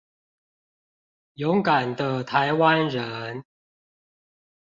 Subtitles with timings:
[1.35, 3.45] 勇敢的臺灣人